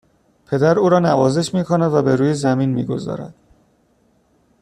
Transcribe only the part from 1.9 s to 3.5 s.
و به روی زمین میگذارد